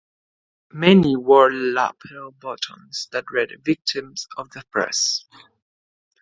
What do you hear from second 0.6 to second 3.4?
Many wore lapel buttons that